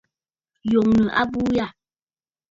Yòŋə 0.71 1.05
abuu 1.21 1.47
yâ. 1.55 1.65